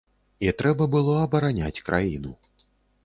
І 0.45 0.53
трэба 0.61 0.87
было 0.95 1.13
абараняць 1.25 1.83
краіну. 1.91 2.31